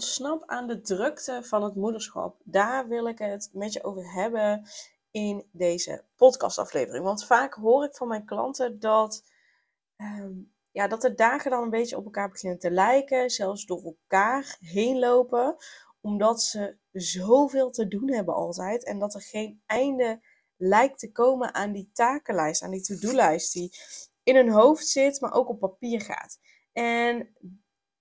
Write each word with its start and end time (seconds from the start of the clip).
Ontsnap 0.00 0.42
aan 0.46 0.66
de 0.66 0.80
drukte 0.80 1.42
van 1.42 1.62
het 1.62 1.74
moederschap. 1.74 2.40
Daar 2.44 2.88
wil 2.88 3.06
ik 3.06 3.18
het 3.18 3.50
met 3.52 3.72
je 3.72 3.84
over 3.84 4.12
hebben 4.12 4.68
in 5.10 5.46
deze 5.52 6.04
podcastaflevering. 6.16 7.04
Want 7.04 7.24
vaak 7.24 7.54
hoor 7.54 7.84
ik 7.84 7.96
van 7.96 8.08
mijn 8.08 8.24
klanten 8.24 8.78
dat, 8.78 9.24
ehm, 9.96 10.32
ja, 10.70 10.88
dat 10.88 11.00
de 11.00 11.14
dagen 11.14 11.50
dan 11.50 11.62
een 11.62 11.70
beetje 11.70 11.96
op 11.96 12.04
elkaar 12.04 12.30
beginnen 12.30 12.58
te 12.58 12.70
lijken, 12.70 13.30
zelfs 13.30 13.66
door 13.66 13.82
elkaar 13.84 14.56
heen 14.60 14.98
lopen, 14.98 15.56
omdat 16.00 16.42
ze 16.42 16.76
zoveel 16.92 17.70
te 17.70 17.88
doen 17.88 18.12
hebben 18.12 18.34
altijd 18.34 18.84
en 18.84 18.98
dat 18.98 19.14
er 19.14 19.22
geen 19.22 19.62
einde 19.66 20.20
lijkt 20.56 20.98
te 20.98 21.12
komen 21.12 21.54
aan 21.54 21.72
die 21.72 21.90
takenlijst, 21.92 22.62
aan 22.62 22.70
die 22.70 22.82
to-do-lijst 22.82 23.52
die 23.52 23.72
in 24.22 24.36
hun 24.36 24.50
hoofd 24.50 24.86
zit, 24.86 25.20
maar 25.20 25.32
ook 25.32 25.48
op 25.48 25.58
papier 25.58 26.00
gaat. 26.00 26.38
En 26.72 27.34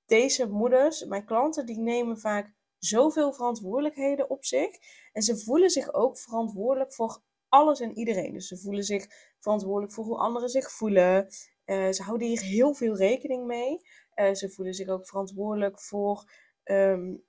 deze 0.09 0.49
moeders, 0.49 1.05
mijn 1.05 1.25
klanten, 1.25 1.65
die 1.65 1.79
nemen 1.79 2.19
vaak 2.19 2.53
zoveel 2.77 3.33
verantwoordelijkheden 3.33 4.29
op 4.29 4.45
zich. 4.45 4.77
En 5.13 5.21
ze 5.21 5.37
voelen 5.37 5.69
zich 5.69 5.93
ook 5.93 6.17
verantwoordelijk 6.17 6.93
voor 6.93 7.21
alles 7.49 7.79
en 7.79 7.97
iedereen. 7.97 8.33
Dus 8.33 8.47
ze 8.47 8.57
voelen 8.57 8.83
zich 8.83 9.07
verantwoordelijk 9.39 9.93
voor 9.93 10.03
hoe 10.03 10.17
anderen 10.17 10.49
zich 10.49 10.71
voelen. 10.71 11.27
Uh, 11.65 11.91
ze 11.91 12.03
houden 12.03 12.27
hier 12.27 12.41
heel 12.41 12.73
veel 12.73 12.95
rekening 12.95 13.45
mee. 13.45 13.81
Uh, 14.15 14.33
ze 14.33 14.49
voelen 14.49 14.73
zich 14.73 14.87
ook 14.87 15.07
verantwoordelijk 15.07 15.79
voor, 15.79 16.31
um, 16.63 17.23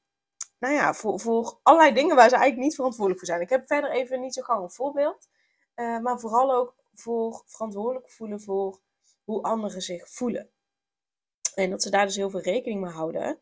nou 0.58 0.74
ja, 0.74 0.94
voor, 0.94 1.20
voor 1.20 1.60
allerlei 1.62 1.94
dingen 1.94 2.16
waar 2.16 2.28
ze 2.28 2.34
eigenlijk 2.34 2.64
niet 2.64 2.74
verantwoordelijk 2.74 3.24
voor 3.24 3.34
zijn. 3.34 3.44
Ik 3.44 3.50
heb 3.50 3.66
verder 3.66 3.90
even 3.90 4.20
niet 4.20 4.34
zo 4.34 4.42
gauw 4.42 4.62
een 4.62 4.70
voorbeeld. 4.70 5.28
Uh, 5.76 5.98
maar 5.98 6.20
vooral 6.20 6.54
ook 6.54 6.74
voor 6.92 7.42
verantwoordelijk 7.46 8.10
voelen 8.10 8.40
voor 8.40 8.80
hoe 9.24 9.42
anderen 9.42 9.82
zich 9.82 10.10
voelen. 10.10 10.50
En 11.64 11.70
dat 11.70 11.82
ze 11.82 11.90
daar 11.90 12.06
dus 12.06 12.16
heel 12.16 12.30
veel 12.30 12.40
rekening 12.40 12.80
mee 12.80 12.92
houden. 12.92 13.38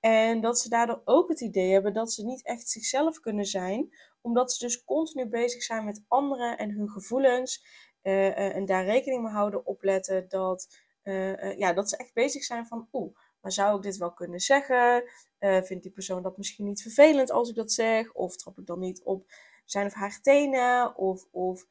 En 0.00 0.40
dat 0.40 0.58
ze 0.58 0.68
daardoor 0.68 1.02
ook 1.04 1.28
het 1.28 1.40
idee 1.40 1.72
hebben 1.72 1.92
dat 1.92 2.12
ze 2.12 2.24
niet 2.24 2.44
echt 2.44 2.68
zichzelf 2.68 3.20
kunnen 3.20 3.44
zijn, 3.44 3.94
omdat 4.20 4.52
ze 4.52 4.64
dus 4.64 4.84
continu 4.84 5.26
bezig 5.26 5.62
zijn 5.62 5.84
met 5.84 6.04
anderen 6.08 6.58
en 6.58 6.70
hun 6.70 6.88
gevoelens. 6.88 7.64
Uh, 8.02 8.56
en 8.56 8.66
daar 8.66 8.84
rekening 8.84 9.22
mee 9.22 9.32
houden, 9.32 9.66
opletten 9.66 10.28
dat, 10.28 10.68
uh, 11.04 11.58
ja, 11.58 11.72
dat 11.72 11.88
ze 11.88 11.96
echt 11.96 12.14
bezig 12.14 12.44
zijn 12.44 12.66
van, 12.66 12.88
oeh, 12.92 13.16
maar 13.40 13.52
zou 13.52 13.76
ik 13.76 13.82
dit 13.82 13.96
wel 13.96 14.12
kunnen 14.12 14.40
zeggen? 14.40 15.04
vindt 15.38 15.82
die 15.82 15.92
persoon 15.92 16.22
dat 16.22 16.36
misschien 16.36 16.64
niet 16.64 16.82
vervelend 16.82 17.30
als 17.30 17.48
ik 17.48 17.54
dat 17.54 17.72
zeg? 17.72 18.12
Of 18.12 18.36
trap 18.36 18.58
ik 18.58 18.66
dan 18.66 18.78
niet 18.78 19.02
op 19.02 19.24
zijn 19.64 19.86
of 19.86 19.92
haar 19.92 20.20
tenen? 20.20 20.96
Of, 20.96 21.26
of 21.30 21.66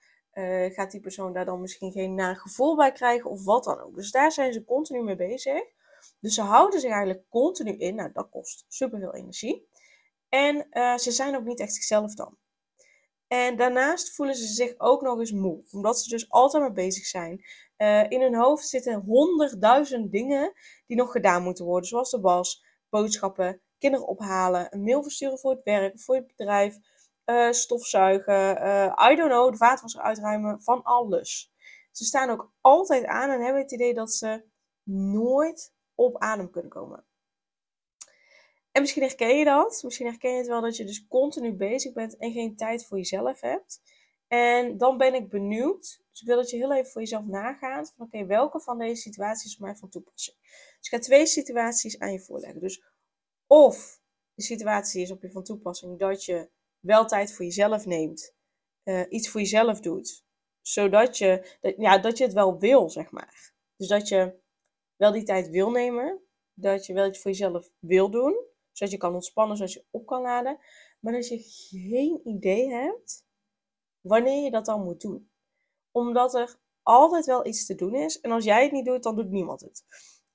gaat 0.74 0.92
die 0.92 1.02
persoon 1.02 1.34
daar 1.34 1.46
dan 1.46 1.62
misschien 1.62 1.92
geen 1.92 2.16
naar 2.16 2.36
gevoel 2.36 2.76
bij 2.76 2.92
krijgen? 2.92 3.30
Of 3.30 3.44
wat 3.44 3.64
dan 3.64 3.80
ook. 3.80 3.96
Dus 3.96 4.12
daar 4.12 4.32
zijn 4.32 4.54
ze 4.54 4.64
continu 4.64 5.04
mee 5.04 5.16
bezig. 5.16 5.64
Dus 6.20 6.34
ze 6.34 6.42
houden 6.42 6.80
zich 6.80 6.92
eigenlijk 6.92 7.26
continu 7.30 7.78
in. 7.78 7.96
Nou, 7.96 8.12
dat 8.14 8.30
kost 8.30 8.66
superveel 8.68 9.14
energie. 9.14 9.68
En 10.30 10.68
uh, 10.72 10.98
ze 10.98 11.12
zijn 11.12 11.36
ook 11.36 11.44
niet 11.44 11.60
echt 11.60 11.74
zichzelf 11.74 12.16
dan. 12.16 12.38
En 13.28 13.58
daarnaast 13.58 14.16
voelen 14.16 14.36
ze 14.36 14.46
zich 14.46 14.74
ook 14.78 15.02
nog 15.02 15.20
eens 15.20 15.32
moe. 15.32 15.64
Omdat 15.72 16.00
ze 16.00 16.10
dus 16.10 16.30
altijd 16.30 16.64
maar 16.64 16.74
bezig 16.74 17.06
zijn. 17.06 17.46
Uh, 17.78 18.10
in 18.10 18.22
hun 18.22 18.36
hoofd 18.36 18.68
zitten 18.68 19.04
honderdduizend 19.06 20.12
dingen 20.12 20.54
die 20.88 20.98
nog 20.98 21.12
gedaan 21.12 21.44
moeten 21.44 21.66
worden. 21.66 21.90
Zoals 21.90 22.12
de 22.12 22.20
was, 22.20 22.66
boodschappen, 22.90 23.62
kinderen 23.78 24.08
ophalen, 24.08 24.68
een 24.74 24.84
mail 24.84 25.04
versturen 25.04 25.40
voor 25.40 25.52
het 25.52 25.64
werk, 25.64 26.00
voor 26.00 26.16
het 26.16 26.28
bedrijf, 26.28 26.78
uh, 27.26 27.52
stofzuigen, 27.52 28.56
I 29.12 29.16
don't 29.16 29.30
know, 29.30 29.52
de 29.52 29.58
vaatwasser 29.58 30.02
uitruimen, 30.02 30.62
van 30.62 30.84
alles. 30.84 31.52
Ze 31.92 32.06
staan 32.06 32.30
ook 32.30 32.52
altijd 32.62 33.06
aan 33.06 33.30
en 33.30 33.42
hebben 33.42 33.62
het 33.62 33.72
idee 33.72 33.94
dat 33.94 34.14
ze 34.14 34.44
nooit 34.84 35.74
op 35.96 36.18
adem 36.18 36.50
kunnen 36.50 36.72
komen. 36.72 37.06
En 38.72 38.82
misschien 38.82 39.04
herken 39.04 39.38
je 39.38 39.46
dat. 39.46 39.82
Misschien 39.84 40.06
herken 40.06 40.32
je 40.32 40.38
het 40.38 40.48
wel 40.48 40.62
dat 40.62 40.78
je 40.78 40.86
dus 40.86 41.08
continu 41.08 41.54
bezig 41.54 41.94
bent 41.94 42.18
en 42.18 42.32
geen 42.32 42.56
tijd 42.56 42.86
voor 42.86 42.98
jezelf 42.98 43.42
hebt. 43.42 43.82
En 44.28 44.78
dan 44.78 44.98
ben 44.98 45.14
ik 45.14 45.30
benieuwd. 45.30 46.02
Dus 46.12 46.22
ik 46.22 46.28
wil 46.28 46.36
dat 46.36 46.50
je 46.50 46.58
heel 46.58 46.74
even 46.74 46.92
voor 46.92 47.02
jezelf 47.02 47.26
nagaat. 47.26 47.94
Van 47.96 48.06
oké, 48.06 48.26
welke 48.26 48.60
van 48.60 48.78
deze 48.78 49.02
situaties 49.02 49.52
is 49.52 49.58
mij 49.58 49.76
van 49.76 49.90
toepassing? 49.90 50.38
Dus 50.42 50.90
ik 50.90 50.90
ga 50.90 51.00
twee 51.00 51.26
situaties 51.26 52.00
aan 52.00 52.12
je 52.12 52.20
voorleggen. 52.20 52.62
Dus 52.62 52.84
of 53.48 54.02
de 54.34 54.44
situatie 54.44 55.02
is 55.02 55.12
op 55.12 55.22
je 55.22 55.32
van 55.32 55.44
toepassing 55.44 56.00
dat 56.00 56.26
je 56.26 56.50
wel 56.80 57.06
tijd 57.06 57.34
voor 57.34 57.46
jezelf 57.46 57.86
neemt. 57.86 58.34
Uh, 58.84 59.02
iets 59.10 59.30
voor 59.30 59.42
jezelf 59.42 59.80
doet. 59.80 60.24
Zodat 60.62 61.18
je, 61.18 61.58
ja, 61.78 61.98
dat 61.98 62.18
je 62.18 62.24
het 62.24 62.34
wel 62.34 62.60
wil, 62.60 62.90
zeg 62.90 63.12
maar. 63.12 63.54
Dus 63.76 63.88
dat 63.88 64.08
je 64.08 64.40
wel 65.02 65.12
die 65.12 65.24
tijd 65.24 65.50
wil 65.50 65.72
nemen. 65.72 66.22
Dat 66.54 66.86
je 66.86 66.94
wel 66.94 67.08
iets 67.08 67.22
voor 67.22 67.32
jezelf 67.32 67.72
wil 67.80 68.10
doen. 68.10 68.46
Zodat 68.72 68.94
je 68.94 69.00
kan 69.00 69.14
ontspannen, 69.14 69.58
zodat 69.58 69.74
je 69.74 69.86
op 69.92 70.06
kan 70.06 70.22
laden. 70.22 70.60
Maar 71.00 71.14
dat 71.14 71.28
je 71.28 71.40
geen 71.40 72.22
idee 72.24 72.70
hebt 72.70 73.26
wanneer 74.02 74.44
je 74.44 74.52
dat 74.52 74.66
dan 74.66 74.84
moet 74.84 75.02
doen. 75.02 75.32
Omdat 75.92 76.34
er 76.34 76.60
altijd 76.82 77.26
wel 77.26 77.46
iets 77.46 77.66
te 77.66 77.76
doen 77.76 77.96
is. 77.96 78.20
En 78.20 78.32
als 78.32 78.44
jij 78.44 78.64
het 78.64 78.72
niet 78.72 78.86
doet, 78.86 79.04
dan 79.04 79.16
doet 79.16 79.30
niemand 79.30 79.62
het. 79.62 79.84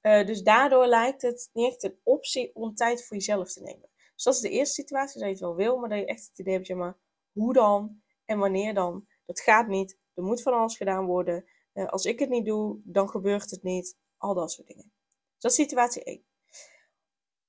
Uh, 0.03 0.27
dus 0.27 0.43
daardoor 0.43 0.87
lijkt 0.87 1.23
het 1.23 1.51
niet 1.53 1.67
echt 1.67 1.83
een 1.83 1.99
optie 2.03 2.55
om 2.55 2.75
tijd 2.75 3.05
voor 3.07 3.17
jezelf 3.17 3.53
te 3.53 3.63
nemen. 3.63 3.89
Dus 4.15 4.25
dat 4.25 4.35
is 4.35 4.41
de 4.41 4.51
eerste 4.51 4.75
situatie, 4.75 5.21
dat 5.21 5.29
je 5.29 5.35
het 5.35 5.43
wel 5.43 5.55
wil, 5.55 5.79
maar 5.79 5.89
dat 5.89 5.99
je 5.99 6.07
echt 6.07 6.27
het 6.27 6.39
idee 6.39 6.55
hebt, 6.55 6.75
maar 6.75 6.99
hoe 7.33 7.53
dan 7.53 8.03
en 8.25 8.39
wanneer 8.39 8.75
dan? 8.75 9.07
Dat 9.27 9.41
gaat 9.41 9.69
niet. 9.69 9.99
Er 10.15 10.23
moet 10.23 10.43
van 10.43 10.53
alles 10.53 10.77
gedaan 10.77 11.07
worden. 11.07 11.45
Uh, 11.75 11.89
als 11.89 12.05
ik 12.05 12.19
het 12.19 12.29
niet 12.29 12.47
doe, 12.47 12.81
dan 12.85 13.09
gebeurt 13.09 13.51
het 13.51 13.63
niet. 13.63 13.97
Al 14.17 14.35
dat 14.35 14.53
soort 14.53 14.67
dingen. 14.67 14.93
Dus 15.05 15.39
dat 15.39 15.51
is 15.51 15.57
situatie 15.57 16.03
1. 16.05 16.25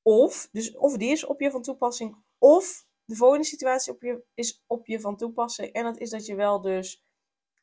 Of, 0.01 0.50
dus 0.51 0.75
of 0.75 0.97
die 0.97 1.11
is 1.11 1.25
op 1.25 1.39
je 1.41 1.51
van 1.51 1.61
toepassing, 1.61 2.23
of 2.38 2.88
de 3.05 3.16
volgende 3.16 3.45
situatie 3.45 3.94
op 3.94 4.01
je, 4.01 4.23
is 4.33 4.63
op 4.67 4.88
je 4.88 5.00
van 5.00 5.17
toepassing. 5.17 5.72
En 5.72 5.83
dat 5.83 5.97
is 5.97 6.09
dat 6.09 6.25
je 6.25 6.35
wel 6.35 6.61
dus 6.61 7.06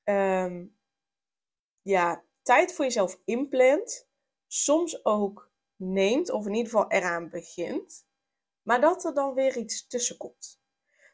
um, 0.05 0.77
ja, 1.83 2.25
tijd 2.43 2.73
voor 2.73 2.85
jezelf 2.85 3.21
inplant. 3.25 4.09
Soms 4.47 5.05
ook 5.05 5.53
neemt, 5.77 6.31
of 6.31 6.47
in 6.47 6.55
ieder 6.55 6.73
geval 6.73 6.91
eraan 6.91 7.29
begint. 7.29 8.07
Maar 8.63 8.81
dat 8.81 9.05
er 9.05 9.15
dan 9.15 9.35
weer 9.35 9.57
iets 9.57 9.87
tussen 9.87 10.17
komt. 10.17 10.61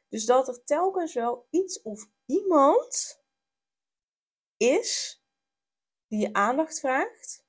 Dus 0.09 0.25
dat 0.25 0.49
er 0.49 0.65
telkens 0.65 1.15
wel 1.15 1.47
iets 1.51 1.83
of 1.83 2.09
iemand 2.27 3.23
is 4.57 5.23
die 6.07 6.21
je 6.21 6.33
aandacht 6.33 6.81
vraagt. 6.81 7.45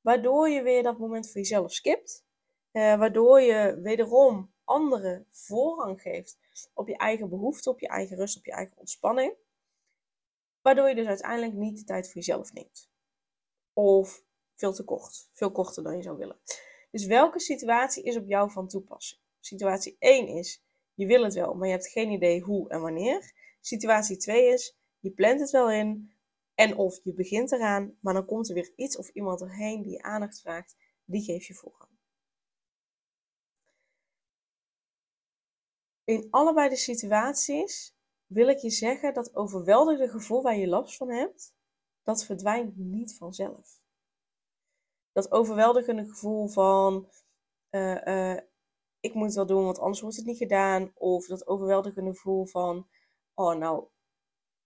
Waardoor 0.00 0.48
je 0.48 0.62
weer 0.62 0.82
dat 0.82 0.98
moment 0.98 1.26
voor 1.26 1.40
jezelf 1.40 1.72
skipt. 1.72 2.26
Uh, 2.72 2.98
waardoor 2.98 3.40
je 3.40 3.80
wederom 3.82 4.52
anderen 4.64 5.26
voorrang 5.30 6.00
geeft 6.00 6.38
op 6.74 6.88
je 6.88 6.96
eigen 6.96 7.28
behoeften, 7.28 7.72
op 7.72 7.80
je 7.80 7.88
eigen 7.88 8.16
rust, 8.16 8.36
op 8.36 8.44
je 8.44 8.52
eigen 8.52 8.76
ontspanning. 8.76 9.34
Waardoor 10.62 10.88
je 10.88 10.94
dus 10.94 11.06
uiteindelijk 11.06 11.52
niet 11.52 11.78
de 11.78 11.84
tijd 11.84 12.06
voor 12.06 12.14
jezelf 12.14 12.52
neemt. 12.52 12.90
Of 13.72 14.22
veel 14.54 14.72
te 14.72 14.84
kort, 14.84 15.28
veel 15.32 15.52
korter 15.52 15.82
dan 15.82 15.96
je 15.96 16.02
zou 16.02 16.18
willen. 16.18 16.38
Dus 16.90 17.06
welke 17.06 17.40
situatie 17.40 18.02
is 18.02 18.16
op 18.16 18.26
jou 18.26 18.50
van 18.50 18.68
toepassing? 18.68 19.20
Situatie 19.40 19.96
1 19.98 20.28
is, 20.28 20.62
je 20.94 21.06
wil 21.06 21.24
het 21.24 21.34
wel, 21.34 21.54
maar 21.54 21.66
je 21.66 21.72
hebt 21.72 21.88
geen 21.88 22.10
idee 22.10 22.40
hoe 22.40 22.70
en 22.70 22.80
wanneer. 22.80 23.32
Situatie 23.60 24.16
2 24.16 24.52
is, 24.52 24.76
je 24.98 25.10
plant 25.10 25.40
het 25.40 25.50
wel 25.50 25.70
in, 25.70 26.12
en 26.58 26.76
of 26.76 27.00
je 27.02 27.14
begint 27.14 27.52
eraan, 27.52 27.98
maar 28.00 28.14
dan 28.14 28.26
komt 28.26 28.48
er 28.48 28.54
weer 28.54 28.72
iets 28.76 28.96
of 28.96 29.08
iemand 29.08 29.40
erheen 29.40 29.82
die 29.82 29.92
je 29.92 30.02
aandacht 30.02 30.40
vraagt, 30.40 30.76
die 31.04 31.22
geef 31.22 31.46
je 31.46 31.54
voorrang. 31.54 31.90
In 36.04 36.26
allebei 36.30 36.68
de 36.68 36.76
situaties 36.76 37.96
wil 38.26 38.48
ik 38.48 38.58
je 38.58 38.70
zeggen 38.70 39.14
dat 39.14 39.34
overweldigende 39.34 40.10
gevoel 40.10 40.42
waar 40.42 40.56
je 40.56 40.68
last 40.68 40.96
van 40.96 41.10
hebt, 41.10 41.54
dat 42.02 42.24
verdwijnt 42.24 42.76
niet 42.76 43.16
vanzelf. 43.16 43.80
Dat 45.12 45.30
overweldigende 45.32 46.06
gevoel 46.06 46.48
van 46.48 47.08
uh, 47.70 48.04
uh, 48.04 48.40
ik 49.00 49.14
moet 49.14 49.26
het 49.26 49.34
wel 49.34 49.46
doen, 49.46 49.64
want 49.64 49.78
anders 49.78 50.00
wordt 50.00 50.16
het 50.16 50.26
niet 50.26 50.38
gedaan. 50.38 50.92
Of 50.94 51.26
dat 51.26 51.46
overweldigende 51.46 52.10
gevoel 52.10 52.46
van 52.46 52.88
oh 53.34 53.54
nou, 53.54 53.88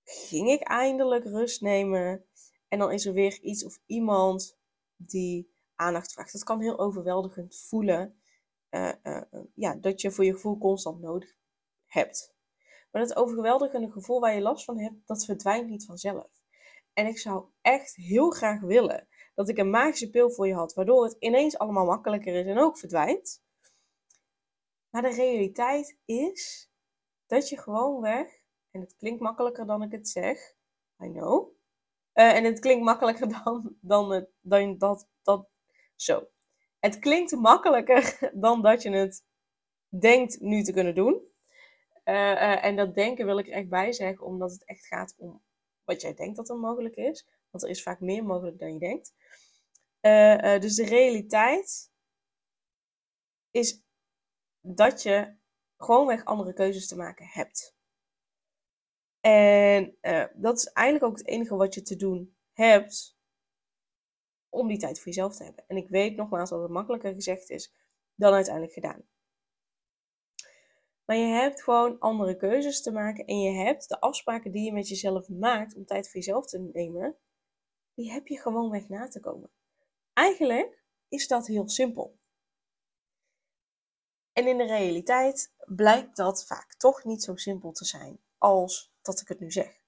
ging 0.04 0.50
ik 0.50 0.60
eindelijk 0.60 1.24
rust 1.24 1.60
nemen. 1.60 2.26
En 2.68 2.78
dan 2.78 2.92
is 2.92 3.06
er 3.06 3.12
weer 3.12 3.40
iets 3.40 3.64
of 3.64 3.78
iemand 3.86 4.58
die 4.96 5.54
aandacht 5.74 6.12
vraagt. 6.12 6.32
Dat 6.32 6.44
kan 6.44 6.60
heel 6.60 6.78
overweldigend 6.78 7.56
voelen. 7.56 8.22
ja, 9.54 9.74
dat 9.74 10.00
je 10.00 10.10
voor 10.10 10.24
je 10.24 10.32
gevoel 10.32 10.58
constant 10.58 11.00
nodig 11.00 11.36
hebt. 11.86 12.34
Maar 12.90 13.02
het 13.02 13.16
overweldigende 13.16 13.90
gevoel 13.90 14.20
waar 14.20 14.34
je 14.34 14.40
last 14.40 14.64
van 14.64 14.78
hebt, 14.78 15.06
dat 15.06 15.24
verdwijnt 15.24 15.68
niet 15.68 15.84
vanzelf. 15.84 16.30
En 16.92 17.06
ik 17.06 17.18
zou 17.18 17.44
echt 17.60 17.94
heel 17.94 18.30
graag 18.30 18.60
willen 18.60 19.08
dat 19.34 19.48
ik 19.48 19.58
een 19.58 19.70
magische 19.70 20.10
pil 20.10 20.30
voor 20.30 20.46
je 20.46 20.54
had, 20.54 20.74
waardoor 20.74 21.04
het 21.04 21.16
ineens 21.18 21.58
allemaal 21.58 21.84
makkelijker 21.84 22.34
is 22.34 22.46
en 22.46 22.58
ook 22.58 22.78
verdwijnt. 22.78 23.42
Maar 24.90 25.02
de 25.02 25.14
realiteit 25.14 25.98
is 26.04 26.70
dat 27.26 27.48
je 27.48 27.58
gewoon 27.58 28.00
weg, 28.00 28.41
en 28.72 28.80
het 28.80 28.96
klinkt 28.96 29.20
makkelijker 29.20 29.66
dan 29.66 29.82
ik 29.82 29.92
het 29.92 30.08
zeg, 30.08 30.54
I 31.04 31.10
know. 31.10 31.50
Uh, 32.14 32.34
en 32.34 32.44
het 32.44 32.58
klinkt 32.58 32.84
makkelijker 32.84 33.28
dan, 33.44 33.76
dan, 33.80 34.10
het, 34.10 34.28
dan 34.40 34.78
dat, 34.78 35.08
dat, 35.22 35.48
zo. 35.96 36.28
Het 36.78 36.98
klinkt 36.98 37.32
makkelijker 37.32 38.18
dan 38.34 38.62
dat 38.62 38.82
je 38.82 38.90
het 38.90 39.24
denkt 39.88 40.40
nu 40.40 40.62
te 40.62 40.72
kunnen 40.72 40.94
doen. 40.94 41.30
Uh, 42.04 42.14
uh, 42.14 42.64
en 42.64 42.76
dat 42.76 42.94
denken 42.94 43.26
wil 43.26 43.38
ik 43.38 43.46
er 43.46 43.52
echt 43.52 43.68
bij 43.68 43.92
zeggen, 43.92 44.26
omdat 44.26 44.52
het 44.52 44.64
echt 44.64 44.86
gaat 44.86 45.14
om 45.16 45.42
wat 45.84 46.00
jij 46.00 46.14
denkt 46.14 46.36
dat 46.36 46.48
er 46.48 46.56
mogelijk 46.56 46.96
is. 46.96 47.26
Want 47.50 47.64
er 47.64 47.70
is 47.70 47.82
vaak 47.82 48.00
meer 48.00 48.24
mogelijk 48.24 48.58
dan 48.58 48.72
je 48.72 48.78
denkt. 48.78 49.14
dus 50.62 50.74
de 50.74 50.84
realiteit 50.84 51.90
is 53.50 53.82
dat 54.60 55.02
je 55.02 55.36
gewoonweg 55.76 56.24
andere 56.24 56.52
keuzes 56.52 56.88
te 56.88 56.96
maken 56.96 57.26
hebt. 57.26 57.76
En 59.22 59.96
uh, 60.02 60.24
dat 60.34 60.58
is 60.58 60.66
eigenlijk 60.66 61.06
ook 61.06 61.18
het 61.18 61.26
enige 61.26 61.56
wat 61.56 61.74
je 61.74 61.82
te 61.82 61.96
doen 61.96 62.36
hebt 62.52 63.18
om 64.48 64.68
die 64.68 64.78
tijd 64.78 64.98
voor 64.98 65.06
jezelf 65.06 65.36
te 65.36 65.44
hebben. 65.44 65.64
En 65.66 65.76
ik 65.76 65.88
weet 65.88 66.16
nogmaals 66.16 66.50
dat 66.50 66.62
het 66.62 66.70
makkelijker 66.70 67.14
gezegd 67.14 67.50
is 67.50 67.74
dan 68.14 68.32
uiteindelijk 68.32 68.74
gedaan. 68.74 69.06
Maar 71.04 71.16
je 71.16 71.26
hebt 71.26 71.62
gewoon 71.62 71.98
andere 71.98 72.36
keuzes 72.36 72.82
te 72.82 72.92
maken 72.92 73.24
en 73.24 73.40
je 73.40 73.50
hebt 73.50 73.88
de 73.88 74.00
afspraken 74.00 74.52
die 74.52 74.64
je 74.64 74.72
met 74.72 74.88
jezelf 74.88 75.28
maakt 75.28 75.74
om 75.74 75.84
tijd 75.84 76.06
voor 76.06 76.14
jezelf 76.14 76.46
te 76.46 76.70
nemen, 76.72 77.16
die 77.94 78.12
heb 78.12 78.26
je 78.26 78.40
gewoon 78.40 78.70
weg 78.70 78.88
na 78.88 79.08
te 79.08 79.20
komen. 79.20 79.50
Eigenlijk 80.12 80.84
is 81.08 81.28
dat 81.28 81.46
heel 81.46 81.68
simpel. 81.68 82.18
En 84.32 84.46
in 84.46 84.58
de 84.58 84.66
realiteit 84.66 85.54
blijkt 85.66 86.16
dat 86.16 86.46
vaak 86.46 86.74
toch 86.74 87.04
niet 87.04 87.22
zo 87.22 87.36
simpel 87.36 87.72
te 87.72 87.84
zijn 87.84 88.20
als 88.38 88.91
dat 89.02 89.20
ik 89.20 89.28
het 89.28 89.40
nu 89.40 89.50
zeg. 89.50 89.80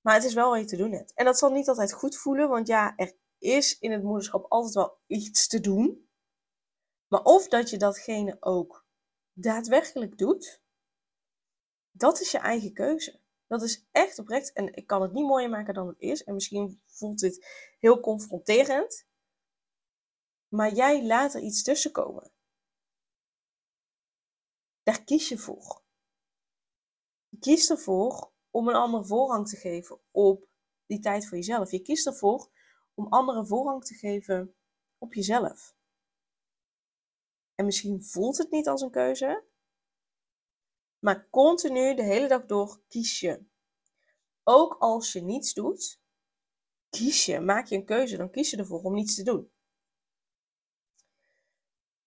Maar 0.00 0.14
het 0.14 0.24
is 0.24 0.34
wel 0.34 0.50
wat 0.50 0.60
je 0.60 0.66
te 0.66 0.76
doen 0.76 0.92
hebt. 0.92 1.12
En 1.14 1.24
dat 1.24 1.38
zal 1.38 1.50
niet 1.50 1.68
altijd 1.68 1.92
goed 1.92 2.16
voelen, 2.16 2.48
want 2.48 2.66
ja, 2.66 2.96
er 2.96 3.16
is 3.38 3.78
in 3.78 3.92
het 3.92 4.02
moederschap 4.02 4.44
altijd 4.48 4.74
wel 4.74 4.98
iets 5.06 5.48
te 5.48 5.60
doen. 5.60 6.08
Maar 7.08 7.22
of 7.22 7.48
dat 7.48 7.70
je 7.70 7.76
datgene 7.76 8.36
ook 8.40 8.86
daadwerkelijk 9.32 10.18
doet, 10.18 10.62
dat 11.90 12.20
is 12.20 12.30
je 12.30 12.38
eigen 12.38 12.72
keuze. 12.72 13.20
Dat 13.46 13.62
is 13.62 13.86
echt 13.90 14.18
oprecht. 14.18 14.52
En 14.52 14.74
ik 14.74 14.86
kan 14.86 15.02
het 15.02 15.12
niet 15.12 15.26
mooier 15.26 15.50
maken 15.50 15.74
dan 15.74 15.88
het 15.88 16.00
is. 16.00 16.24
En 16.24 16.34
misschien 16.34 16.80
voelt 16.84 17.18
dit 17.18 17.46
heel 17.78 18.00
confronterend. 18.00 19.06
Maar 20.48 20.72
jij 20.72 21.06
laat 21.06 21.34
er 21.34 21.40
iets 21.40 21.62
tussen 21.62 21.92
komen. 21.92 22.30
Daar 24.82 25.04
kies 25.04 25.28
je 25.28 25.38
voor. 25.38 25.85
Je 27.36 27.42
kiest 27.42 27.70
ervoor 27.70 28.32
om 28.50 28.68
een 28.68 28.74
andere 28.74 29.04
voorrang 29.04 29.48
te 29.48 29.56
geven 29.56 30.00
op 30.10 30.48
die 30.86 30.98
tijd 30.98 31.26
voor 31.26 31.36
jezelf. 31.36 31.70
Je 31.70 31.82
kiest 31.82 32.06
ervoor 32.06 32.50
om 32.94 33.06
anderen 33.06 33.46
voorrang 33.46 33.84
te 33.84 33.94
geven 33.94 34.54
op 34.98 35.14
jezelf. 35.14 35.74
En 37.54 37.64
misschien 37.64 38.04
voelt 38.04 38.38
het 38.38 38.50
niet 38.50 38.68
als 38.68 38.80
een 38.80 38.90
keuze, 38.90 39.44
maar 40.98 41.28
continu 41.30 41.94
de 41.94 42.02
hele 42.02 42.28
dag 42.28 42.46
door 42.46 42.80
kies 42.88 43.20
je. 43.20 43.44
Ook 44.42 44.76
als 44.78 45.12
je 45.12 45.22
niets 45.22 45.54
doet, 45.54 46.00
kies 46.88 47.24
je, 47.26 47.40
maak 47.40 47.66
je 47.66 47.76
een 47.76 47.84
keuze, 47.84 48.16
dan 48.16 48.30
kies 48.30 48.50
je 48.50 48.56
ervoor 48.56 48.82
om 48.82 48.94
niets 48.94 49.14
te 49.14 49.22
doen. 49.22 49.50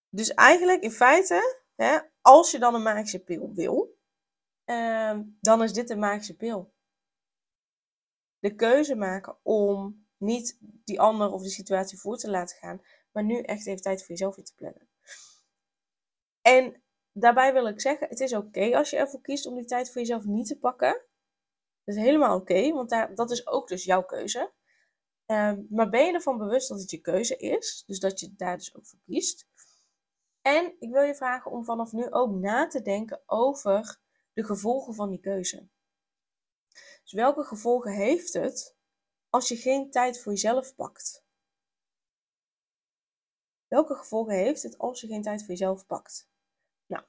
Dus 0.09 0.33
eigenlijk 0.33 0.83
in 0.83 0.91
feite, 0.91 1.63
hè, 1.75 1.99
als 2.21 2.51
je 2.51 2.59
dan 2.59 2.75
een 2.75 2.83
magische 2.83 3.19
pil 3.19 3.53
wil, 3.53 3.98
Ehm, 4.69 5.23
dan 5.41 5.63
is 5.63 5.73
dit 5.73 5.87
de 5.87 5.95
magische 5.95 6.35
pil. 6.35 6.73
De 8.39 8.55
keuze 8.55 8.95
maken 8.95 9.37
om 9.43 10.05
niet 10.17 10.57
die 10.61 10.99
ander 10.99 11.31
of 11.31 11.43
de 11.43 11.49
situatie 11.49 11.99
voor 11.99 12.17
te 12.17 12.29
laten 12.29 12.57
gaan, 12.57 12.81
maar 13.11 13.23
nu 13.23 13.41
echt 13.41 13.67
even 13.67 13.81
tijd 13.81 13.99
voor 13.99 14.09
jezelf 14.09 14.37
in 14.37 14.43
te 14.43 14.55
plannen. 14.55 14.89
En 16.41 16.83
daarbij 17.11 17.53
wil 17.53 17.67
ik 17.67 17.81
zeggen, 17.81 18.07
het 18.07 18.19
is 18.19 18.33
oké 18.33 18.77
als 18.77 18.89
je 18.89 18.97
ervoor 18.97 19.21
kiest 19.21 19.45
om 19.45 19.55
die 19.55 19.65
tijd 19.65 19.91
voor 19.91 20.01
jezelf 20.01 20.25
niet 20.25 20.47
te 20.47 20.59
pakken. 20.59 21.01
Dat 21.83 21.95
is 21.95 22.01
helemaal 22.01 22.37
oké, 22.37 22.71
want 22.71 22.89
dat 23.15 23.31
is 23.31 23.47
ook 23.47 23.67
dus 23.67 23.83
jouw 23.83 24.03
keuze. 24.03 24.53
Ehm, 25.25 25.61
maar 25.69 25.89
ben 25.89 26.05
je 26.05 26.13
ervan 26.13 26.37
bewust 26.37 26.69
dat 26.69 26.79
het 26.79 26.91
je 26.91 27.01
keuze 27.01 27.37
is, 27.37 27.83
dus 27.87 27.99
dat 27.99 28.19
je 28.19 28.33
daar 28.35 28.57
dus 28.57 28.75
ook 28.75 28.85
voor 28.85 28.99
kiest. 29.05 29.47
En 30.41 30.75
ik 30.79 30.91
wil 30.91 31.03
je 31.03 31.15
vragen 31.15 31.51
om 31.51 31.65
vanaf 31.65 31.91
nu 31.91 32.11
ook 32.11 32.31
na 32.31 32.67
te 32.67 32.81
denken 32.81 33.21
over 33.25 34.07
de 34.39 34.45
gevolgen 34.45 34.93
van 34.93 35.09
die 35.09 35.19
keuze. 35.19 35.67
Dus 37.03 37.11
welke 37.11 37.43
gevolgen 37.43 37.91
heeft 37.91 38.33
het 38.33 38.75
als 39.29 39.47
je 39.47 39.55
geen 39.55 39.91
tijd 39.91 40.19
voor 40.19 40.31
jezelf 40.31 40.75
pakt? 40.75 41.23
Welke 43.67 43.95
gevolgen 43.95 44.33
heeft 44.33 44.63
het 44.63 44.77
als 44.77 45.01
je 45.01 45.07
geen 45.07 45.21
tijd 45.21 45.39
voor 45.39 45.49
jezelf 45.49 45.85
pakt? 45.85 46.29
Nou, 46.85 47.03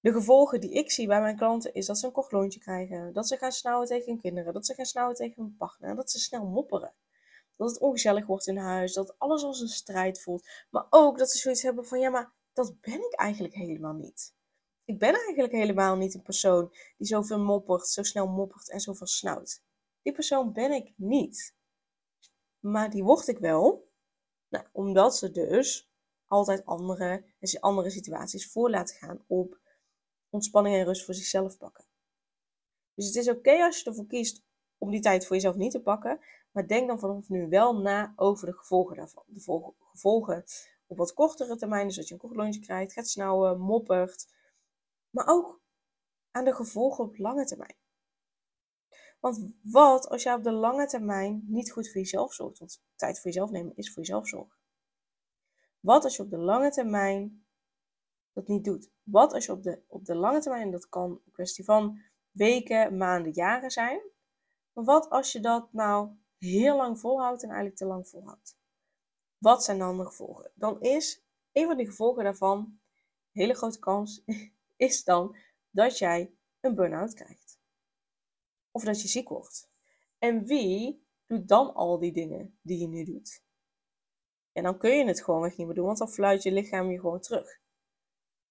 de 0.00 0.12
gevolgen 0.12 0.60
die 0.60 0.70
ik 0.70 0.90
zie 0.90 1.06
bij 1.06 1.20
mijn 1.20 1.36
klanten 1.36 1.74
is 1.74 1.86
dat 1.86 1.98
ze 1.98 2.06
een 2.06 2.12
kort 2.12 2.58
krijgen, 2.58 3.12
dat 3.12 3.28
ze 3.28 3.36
gaan 3.36 3.52
snauwen 3.52 3.86
tegen 3.88 4.12
hun 4.12 4.20
kinderen, 4.20 4.52
dat 4.52 4.66
ze 4.66 4.74
gaan 4.74 4.84
snauwen 4.84 5.16
tegen 5.16 5.42
hun 5.42 5.56
partner, 5.56 5.96
dat 5.96 6.10
ze 6.10 6.18
snel 6.18 6.46
mopperen. 6.46 6.94
Dat 7.56 7.70
het 7.70 7.80
ongezellig 7.80 8.26
wordt 8.26 8.46
in 8.46 8.56
huis, 8.56 8.92
dat 8.92 9.18
alles 9.18 9.42
als 9.42 9.60
een 9.60 9.68
strijd 9.68 10.20
voelt. 10.22 10.48
Maar 10.70 10.86
ook 10.90 11.18
dat 11.18 11.30
ze 11.30 11.38
zoiets 11.38 11.62
hebben 11.62 11.86
van, 11.86 12.00
ja, 12.00 12.10
maar 12.10 12.32
dat 12.52 12.80
ben 12.80 13.04
ik 13.04 13.14
eigenlijk 13.14 13.54
helemaal 13.54 13.94
niet 13.94 14.34
ik 14.84 14.98
ben 14.98 15.14
eigenlijk 15.14 15.52
helemaal 15.52 15.96
niet 15.96 16.14
een 16.14 16.22
persoon 16.22 16.74
die 16.96 17.06
zoveel 17.06 17.38
moppert, 17.38 17.86
zo 17.86 18.02
snel 18.02 18.26
moppert 18.26 18.70
en 18.70 18.80
zoveel 18.80 19.06
snauwt. 19.06 19.62
Die 20.02 20.12
persoon 20.12 20.52
ben 20.52 20.72
ik 20.72 20.92
niet. 20.96 21.54
Maar 22.60 22.90
die 22.90 23.04
word 23.04 23.28
ik 23.28 23.38
wel, 23.38 23.88
nou, 24.48 24.64
omdat 24.72 25.16
ze 25.16 25.30
dus 25.30 25.90
altijd 26.26 26.64
andere, 26.64 27.24
andere 27.60 27.90
situaties 27.90 28.50
voor 28.50 28.70
laten 28.70 28.96
gaan 28.96 29.24
op 29.26 29.58
ontspanning 30.30 30.76
en 30.76 30.84
rust 30.84 31.04
voor 31.04 31.14
zichzelf 31.14 31.58
pakken. 31.58 31.84
Dus 32.94 33.06
het 33.06 33.16
is 33.16 33.28
oké 33.28 33.64
als 33.64 33.80
je 33.80 33.84
ervoor 33.90 34.06
kiest 34.06 34.42
om 34.78 34.90
die 34.90 35.00
tijd 35.00 35.26
voor 35.26 35.36
jezelf 35.36 35.56
niet 35.56 35.70
te 35.70 35.82
pakken, 35.82 36.20
maar 36.50 36.66
denk 36.66 36.88
dan 36.88 36.98
vanaf 36.98 37.28
nu 37.28 37.48
wel 37.48 37.80
na 37.80 38.12
over 38.16 38.46
de 38.46 38.52
gevolgen 38.52 38.96
daarvan. 38.96 39.24
De 39.26 39.40
gevolgen 39.78 40.44
op 40.86 40.96
wat 40.96 41.14
kortere 41.14 41.56
termijn, 41.56 41.86
dus 41.86 41.96
dat 41.96 42.08
je 42.08 42.14
een 42.14 42.20
kort 42.20 42.60
krijgt, 42.60 42.92
gaat 42.92 43.08
snauwen, 43.08 43.60
moppert, 43.60 44.33
maar 45.14 45.26
ook 45.26 45.62
aan 46.30 46.44
de 46.44 46.54
gevolgen 46.54 47.04
op 47.04 47.18
lange 47.18 47.44
termijn. 47.44 47.76
Want 49.20 49.54
wat 49.62 50.08
als 50.08 50.22
jij 50.22 50.34
op 50.34 50.42
de 50.42 50.52
lange 50.52 50.86
termijn 50.86 51.44
niet 51.46 51.72
goed 51.72 51.90
voor 51.90 52.00
jezelf 52.00 52.34
zorgt? 52.34 52.58
Want 52.58 52.82
tijd 52.96 53.20
voor 53.20 53.30
jezelf 53.30 53.50
nemen 53.50 53.76
is 53.76 53.92
voor 53.92 54.02
jezelf 54.02 54.28
zorgen. 54.28 54.58
Wat 55.80 56.04
als 56.04 56.16
je 56.16 56.22
op 56.22 56.30
de 56.30 56.38
lange 56.38 56.70
termijn 56.70 57.46
dat 58.32 58.46
niet 58.46 58.64
doet? 58.64 58.90
Wat 59.02 59.32
als 59.32 59.46
je 59.46 59.52
op 59.52 59.62
de, 59.62 59.82
op 59.86 60.04
de 60.04 60.14
lange 60.14 60.40
termijn, 60.40 60.62
en 60.62 60.70
dat 60.70 60.88
kan 60.88 61.10
een 61.10 61.32
kwestie 61.32 61.64
van 61.64 62.00
weken, 62.30 62.96
maanden, 62.96 63.32
jaren 63.32 63.70
zijn. 63.70 64.00
Maar 64.72 64.84
wat 64.84 65.10
als 65.10 65.32
je 65.32 65.40
dat 65.40 65.72
nou 65.72 66.10
heel 66.38 66.76
lang 66.76 67.00
volhoudt 67.00 67.42
en 67.42 67.48
eigenlijk 67.48 67.78
te 67.78 67.86
lang 67.86 68.08
volhoudt? 68.08 68.58
Wat 69.38 69.64
zijn 69.64 69.78
dan 69.78 69.96
de 69.96 70.04
gevolgen? 70.04 70.52
Dan 70.54 70.80
is 70.80 71.24
een 71.52 71.66
van 71.66 71.76
die 71.76 71.86
gevolgen 71.86 72.24
daarvan, 72.24 72.80
hele 73.30 73.54
grote 73.54 73.78
kans, 73.78 74.24
is 74.76 75.04
dan 75.04 75.36
dat 75.70 75.98
jij 75.98 76.34
een 76.60 76.74
burn-out 76.74 77.14
krijgt. 77.14 77.58
Of 78.70 78.84
dat 78.84 79.02
je 79.02 79.08
ziek 79.08 79.28
wordt. 79.28 79.70
En 80.18 80.44
wie 80.44 81.06
doet 81.26 81.48
dan 81.48 81.74
al 81.74 81.98
die 81.98 82.12
dingen 82.12 82.58
die 82.62 82.78
je 82.78 82.88
nu 82.88 83.04
doet? 83.04 83.42
En 84.52 84.62
dan 84.62 84.78
kun 84.78 84.96
je 84.96 85.04
het 85.04 85.22
gewoon 85.22 85.42
niet 85.42 85.66
meer 85.66 85.74
doen, 85.74 85.86
want 85.86 85.98
dan 85.98 86.08
fluit 86.08 86.42
je 86.42 86.52
lichaam 86.52 86.90
je 86.90 87.00
gewoon 87.00 87.20
terug. 87.20 87.60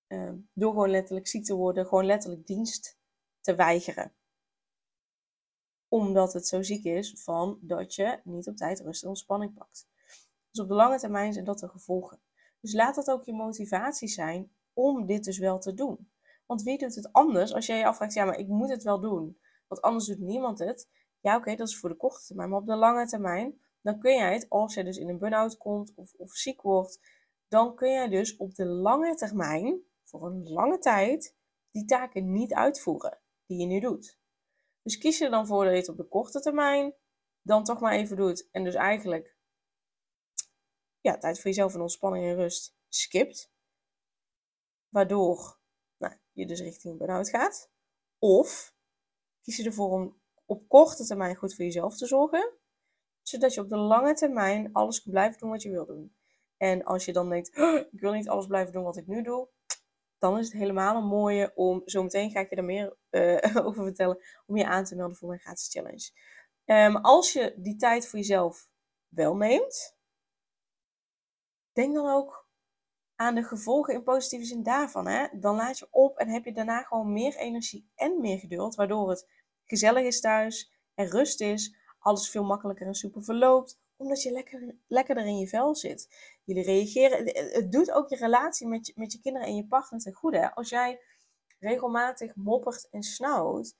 Uh, 0.08 0.32
door 0.53 0.72
gewoon 0.72 0.89
letterlijk 0.89 1.27
ziek 1.27 1.46
te 1.46 1.56
worden, 1.56 1.86
gewoon 1.86 2.06
letterlijk 2.06 2.48
dienst 2.48 3.00
te 3.39 3.56
weigeren. 3.56 4.13
Omdat 5.88 6.34
het 6.34 6.48
zo 6.48 6.62
ziek 6.62 6.84
is 6.84 7.13
van 7.24 7.60
dat 7.62 7.96
je 7.96 8.20
niet 8.24 8.48
op 8.48 8.58
tijd 8.58 8.80
rust 8.80 9.03
en 9.03 9.10
ontspanning 9.10 9.53
pakt. 9.53 9.88
Dus 10.51 10.63
op 10.63 10.68
de 10.68 10.74
lange 10.74 11.00
termijn 11.00 11.34
zijn 11.34 11.46
dat 11.46 11.60
de 11.60 11.68
gevolgen. 11.68 12.22
Dus 12.60 12.74
laat 12.74 12.96
dat 12.96 13.10
ook 13.10 13.24
je 13.24 13.34
motivatie 13.34 14.08
zijn 14.08 14.56
om 14.74 15.06
dit 15.06 15.24
dus 15.24 15.38
wel 15.38 15.60
te 15.60 15.74
doen. 15.74 16.12
Want 16.53 16.65
wie 16.65 16.77
doet 16.77 16.95
het 16.95 17.12
anders 17.12 17.53
als 17.53 17.65
jij 17.65 17.77
je 17.77 17.86
afvraagt, 17.86 18.13
ja, 18.13 18.25
maar 18.25 18.38
ik 18.38 18.48
moet 18.48 18.69
het 18.69 18.83
wel 18.83 19.00
doen. 19.00 19.39
Want 19.67 19.81
anders 19.81 20.05
doet 20.05 20.19
niemand 20.19 20.60
het. 20.60 20.89
Ja, 21.19 21.36
oké, 21.36 21.55
dat 21.55 21.67
is 21.67 21.77
voor 21.77 21.89
de 21.89 21.95
korte 21.95 22.25
termijn. 22.25 22.50
Maar 22.50 22.60
op 22.60 22.67
de 22.67 22.75
lange 22.75 23.05
termijn, 23.05 23.62
dan 23.81 24.00
kun 24.00 24.15
jij 24.15 24.33
het, 24.33 24.50
als 24.50 24.74
je 24.74 24.83
dus 24.83 24.98
in 24.98 25.10
een 25.10 25.17
burn-out 25.17 25.57
komt 25.57 25.93
of, 25.95 26.13
of 26.13 26.31
ziek 26.31 26.62
wordt, 26.62 27.00
dan 27.48 27.75
kun 27.75 27.91
jij 27.91 28.10
dus 28.10 28.38
op 28.38 28.55
de 28.55 28.65
lange 28.65 29.15
termijn, 29.15 29.81
voor 30.03 30.25
een 30.25 30.50
lange 30.50 30.77
tijd, 30.77 31.36
die 31.72 31.86
taken 31.86 32.31
niet 32.31 32.53
uitvoeren 32.53 33.19
die 33.45 33.60
je 33.60 33.65
nu 33.65 33.79
doet. 33.79 34.19
Dus 34.81 34.98
kies 34.98 35.17
je 35.17 35.25
er 35.25 35.31
dan 35.31 35.48
voor 35.48 35.63
dat 35.63 35.74
je 35.74 35.79
het 35.79 35.89
op 35.89 35.98
de 35.98 36.07
korte 36.07 36.39
termijn 36.39 36.93
dan 37.41 37.63
toch 37.63 37.79
maar 37.79 37.93
even 37.93 38.17
doet. 38.17 38.50
En 38.51 38.63
dus 38.63 38.75
eigenlijk 38.75 39.38
ja, 41.01 41.17
tijd 41.17 41.36
voor 41.36 41.50
jezelf 41.50 41.74
en 41.74 41.81
ontspanning 41.81 42.25
en 42.25 42.36
rust 42.36 42.75
skipt. 42.88 43.51
Waardoor 44.89 45.62
je 46.33 46.45
dus 46.45 46.61
richting 46.61 46.97
burn-out 46.97 47.29
gaat. 47.29 47.69
Of 48.19 48.75
kies 49.41 49.57
je 49.57 49.63
ervoor 49.63 49.89
om 49.89 50.21
op 50.45 50.67
korte 50.67 51.05
termijn 51.05 51.35
goed 51.35 51.55
voor 51.55 51.65
jezelf 51.65 51.97
te 51.97 52.07
zorgen. 52.07 52.53
Zodat 53.21 53.53
je 53.53 53.61
op 53.61 53.69
de 53.69 53.77
lange 53.77 54.13
termijn 54.13 54.69
alles 54.73 55.01
kunt 55.01 55.13
blijven 55.13 55.39
doen 55.39 55.49
wat 55.49 55.61
je 55.61 55.69
wil 55.69 55.85
doen. 55.85 56.15
En 56.57 56.83
als 56.83 57.05
je 57.05 57.13
dan 57.13 57.29
denkt, 57.29 57.57
ik 57.91 57.99
wil 57.99 58.13
niet 58.13 58.29
alles 58.29 58.47
blijven 58.47 58.73
doen 58.73 58.83
wat 58.83 58.97
ik 58.97 59.07
nu 59.07 59.21
doe, 59.21 59.49
dan 60.17 60.37
is 60.37 60.45
het 60.45 60.57
helemaal 60.57 60.95
een 60.95 61.07
mooie 61.07 61.51
om, 61.55 61.81
zometeen 61.85 62.31
ga 62.31 62.39
ik 62.39 62.49
je 62.49 62.55
er 62.55 62.63
meer 62.63 62.97
uh, 63.09 63.55
over 63.65 63.83
vertellen, 63.83 64.23
om 64.45 64.57
je 64.57 64.65
aan 64.65 64.83
te 64.83 64.95
melden 64.95 65.17
voor 65.17 65.27
mijn 65.27 65.39
gratis 65.39 65.69
challenge. 65.69 66.11
Um, 66.65 66.95
als 66.95 67.33
je 67.33 67.53
die 67.57 67.75
tijd 67.75 68.07
voor 68.07 68.19
jezelf 68.19 68.69
wel 69.07 69.35
neemt, 69.35 69.97
denk 71.71 71.93
dan 71.93 72.09
ook 72.09 72.42
aan 73.24 73.36
de 73.36 73.44
gevolgen 73.44 73.94
in 73.94 74.03
positieve 74.03 74.46
zin 74.46 74.63
daarvan. 74.63 75.08
Hè? 75.08 75.27
Dan 75.39 75.56
laat 75.56 75.77
je 75.77 75.88
op 75.92 76.18
en 76.18 76.30
heb 76.30 76.46
je 76.46 76.53
daarna 76.53 76.82
gewoon 76.82 77.13
meer 77.13 77.36
energie 77.36 77.89
en 77.96 78.22
meer 78.22 78.38
geduld, 78.38 78.75
waardoor 78.75 79.10
het 79.10 79.27
gezellig 79.63 80.06
is 80.06 80.22
thuis 80.22 80.72
en 80.94 81.10
rust 81.10 81.42
is, 81.42 81.75
alles 82.00 82.30
veel 82.30 82.44
makkelijker 82.44 82.88
en 82.88 82.94
super 82.94 83.24
verloopt, 83.24 83.80
omdat 83.96 84.22
je 84.22 84.32
lekker, 84.32 84.75
lekkerder 84.88 85.25
in 85.25 85.38
je 85.38 85.48
vel 85.48 85.75
zit. 85.75 86.10
Jullie 86.44 86.63
reageren, 86.63 87.25
het 87.53 87.72
doet 87.72 87.92
ook 87.92 88.10
je 88.10 88.15
relatie 88.15 88.68
met 88.68 88.88
je, 88.88 88.94
met 88.96 89.12
je 89.12 89.20
kinderen 89.20 89.48
en 89.48 89.56
je 89.56 89.68
partner 89.68 90.00
ten 90.00 90.13
goede. 90.13 90.56
Als 90.56 90.70
jij 90.70 91.00
regelmatig 91.60 92.36
moppert 92.36 92.89
en 92.89 93.03
snauwt, 93.03 93.75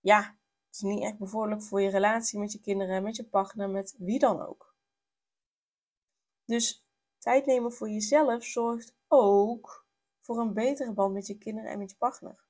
ja, 0.00 0.20
het 0.66 0.76
is 0.76 0.80
niet 0.80 1.02
echt 1.02 1.18
bevorderlijk 1.18 1.62
voor 1.62 1.80
je 1.80 1.90
relatie 1.90 2.38
met 2.38 2.52
je 2.52 2.60
kinderen, 2.60 3.02
met 3.02 3.16
je 3.16 3.24
partner, 3.24 3.70
met 3.70 3.94
wie 3.98 4.18
dan 4.18 4.46
ook. 4.46 4.74
Dus 6.44 6.87
tijd 7.18 7.46
nemen 7.46 7.72
voor 7.72 7.88
jezelf 7.88 8.44
zorgt 8.44 8.94
ook 9.08 9.86
voor 10.20 10.38
een 10.38 10.54
betere 10.54 10.92
band 10.92 11.12
met 11.12 11.26
je 11.26 11.38
kinderen 11.38 11.70
en 11.70 11.78
met 11.78 11.90
je 11.90 11.96
partner. 11.96 12.44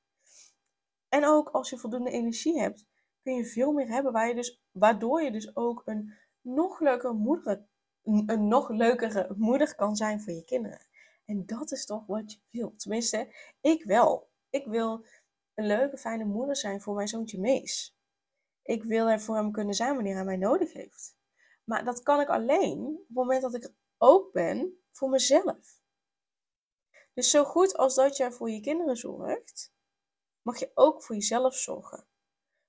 En 1.09 1.25
ook 1.25 1.49
als 1.49 1.71
je 1.71 1.79
voldoende 1.79 2.11
energie 2.11 2.61
hebt, 2.61 2.87
kun 3.23 3.35
je 3.35 3.45
veel 3.45 3.73
meer 3.73 3.89
hebben, 3.89 4.13
waar 4.13 4.29
je 4.29 4.35
dus, 4.35 4.61
waardoor 4.71 5.23
je 5.23 5.31
dus 5.31 5.57
ook 5.57 5.83
een 5.85 6.15
nog 6.41 6.81
leukere 6.81 7.13
moeder, 7.13 7.67
een 8.03 8.49
nog 8.49 8.69
leukere 8.69 9.35
moeder 9.37 9.75
kan 9.75 9.97
zijn 9.97 10.21
voor 10.21 10.33
je 10.33 10.45
kinderen. 10.45 10.87
En 11.25 11.47
dat 11.47 11.73
is 11.73 11.87
toch 11.87 12.07
wat 12.07 12.33
je 12.33 12.39
wil. 12.51 12.75
Tenminste, 12.77 13.35
ik 13.61 13.85
wel. 13.85 14.29
Ik 14.51 14.67
wil 14.67 15.07
een 15.55 15.67
leuke, 15.67 15.99
fijne 15.99 16.25
moeder 16.25 16.57
zijn 16.57 16.81
voor 16.81 16.95
mijn 16.95 17.09
zoontje 17.09 17.41
Mees. 17.41 17.97
Ik 18.63 18.85
wil 18.85 19.09
er 19.09 19.21
voor 19.21 19.37
hem 19.37 19.53
kunnen 19.53 19.75
zijn 19.75 19.95
wanneer 19.95 20.15
hij 20.15 20.25
mij 20.25 20.37
nodig 20.37 20.73
heeft. 20.73 21.17
Maar 21.65 21.85
dat 21.85 22.03
kan 22.03 22.21
ik 22.21 22.29
alleen 22.29 22.87
op 22.87 23.07
het 23.07 23.17
moment 23.17 23.43
dat 23.43 23.55
ik 23.55 23.73
ook 23.99 24.33
ben 24.33 24.83
voor 24.91 25.09
mezelf. 25.09 25.81
Dus 27.15 27.31
zo 27.31 27.45
goed 27.45 27.77
als 27.77 27.95
dat 27.95 28.17
je 28.17 28.33
voor 28.33 28.51
je 28.51 28.61
kinderen 28.61 28.97
zorgt, 28.97 29.73
mag 30.43 30.59
je 30.59 30.71
ook 30.75 31.03
voor 31.03 31.15
jezelf 31.15 31.55
zorgen. 31.55 32.07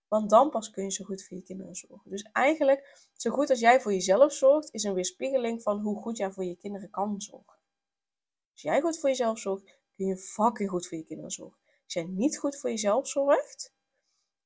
Want 0.07 0.29
dan 0.29 0.49
pas 0.49 0.69
kun 0.69 0.83
je 0.83 0.91
zo 0.91 1.05
goed 1.05 1.23
voor 1.23 1.37
je 1.37 1.43
kinderen 1.43 1.75
zorgen. 1.75 2.11
Dus 2.11 2.29
eigenlijk, 2.31 3.07
zo 3.13 3.31
goed 3.31 3.49
als 3.49 3.59
jij 3.59 3.81
voor 3.81 3.93
jezelf 3.93 4.33
zorgt, 4.33 4.73
is 4.73 4.83
een 4.83 4.93
weerspiegeling 4.93 5.61
van 5.61 5.79
hoe 5.79 6.01
goed 6.01 6.17
jij 6.17 6.31
voor 6.31 6.45
je 6.45 6.55
kinderen 6.55 6.89
kan 6.89 7.21
zorgen. 7.21 7.57
Als 8.51 8.61
jij 8.61 8.81
goed 8.81 8.99
voor 8.99 9.09
jezelf 9.09 9.39
zorgt, 9.39 9.77
kun 9.95 10.05
je 10.05 10.17
fucking 10.17 10.69
goed 10.69 10.87
voor 10.87 10.97
je 10.97 11.03
kinderen 11.03 11.31
zorgen. 11.31 11.59
Als 11.83 11.93
jij 11.93 12.03
niet 12.03 12.37
goed 12.37 12.57
voor 12.59 12.69
jezelf 12.69 13.07
zorgt, 13.07 13.73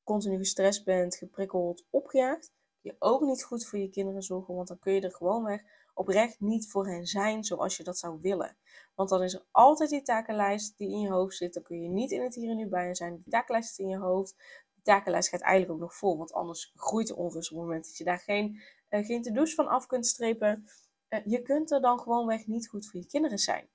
continu 0.04 0.38
gestrest 0.38 0.86
bent, 0.86 1.16
geprikkeld, 1.16 1.86
opgejaagd, 1.90 2.52
kun 2.82 2.92
je 2.92 2.96
ook 3.00 3.22
niet 3.22 3.44
goed 3.44 3.66
voor 3.66 3.80
je 3.80 3.90
kinderen 3.90 4.22
zorgen. 4.22 4.56
Want 4.56 4.68
dan 4.68 4.80
kun 4.80 4.94
je 4.94 5.02
er 5.02 5.16
gewoonweg 5.16 5.64
oprecht 5.94 6.40
niet 6.40 6.70
voor 6.70 6.88
hen 6.88 7.06
zijn 7.06 7.44
zoals 7.44 7.78
je 7.78 7.84
dat 7.84 7.98
zou 7.98 8.20
willen. 8.22 8.58
Want 8.96 9.10
dan 9.10 9.24
is 9.24 9.34
er 9.34 9.46
altijd 9.52 9.90
die 9.90 10.02
takenlijst 10.02 10.78
die 10.78 10.90
in 10.90 11.00
je 11.00 11.10
hoofd 11.10 11.36
zit. 11.36 11.54
Dan 11.54 11.64
kun 11.64 11.82
je 11.82 11.90
niet 11.90 12.12
in 12.12 12.22
het 12.22 12.36
hier 12.36 12.50
en 12.50 12.58
nu 12.58 12.68
bij 12.68 12.86
hen 12.86 12.96
zijn. 12.96 13.16
Die 13.16 13.32
takenlijst 13.32 13.70
zit 13.70 13.86
in 13.86 13.92
je 13.92 13.98
hoofd. 13.98 14.36
Die 14.74 14.84
takenlijst 14.84 15.30
gaat 15.30 15.42
eigenlijk 15.42 15.74
ook 15.74 15.80
nog 15.80 15.96
vol. 15.96 16.18
Want 16.18 16.34
anders 16.34 16.72
groeit 16.76 17.08
de 17.08 17.16
onrust 17.16 17.52
op 17.52 17.58
het 17.58 17.66
moment 17.66 17.86
dat 17.86 17.98
je 17.98 18.04
daar 18.04 18.20
geen, 18.20 18.62
uh, 18.90 19.06
geen 19.06 19.22
to-do's 19.22 19.54
van 19.54 19.68
af 19.68 19.86
kunt 19.86 20.06
strepen. 20.06 20.66
Uh, 21.10 21.20
je 21.26 21.42
kunt 21.42 21.72
er 21.72 21.82
dan 21.82 22.00
gewoonweg 22.00 22.48
niet 22.48 22.70
goed 22.70 22.88
voor 22.88 23.00
je 23.00 23.08
kinderen 23.08 23.38
zijn. 23.38 23.70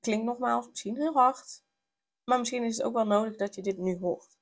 Klinkt 0.00 0.24
nogmaals 0.24 0.68
misschien 0.68 0.96
heel 0.96 1.12
hard. 1.12 1.62
Maar 2.24 2.38
misschien 2.38 2.64
is 2.64 2.76
het 2.76 2.86
ook 2.86 2.94
wel 2.94 3.06
nodig 3.06 3.36
dat 3.36 3.54
je 3.54 3.62
dit 3.62 3.78
nu 3.78 3.98
hoort. 3.98 4.37